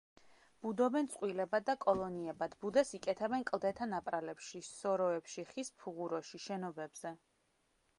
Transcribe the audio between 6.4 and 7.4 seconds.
შენობებზე.